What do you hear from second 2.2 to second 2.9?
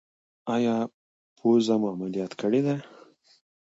کړې ده؟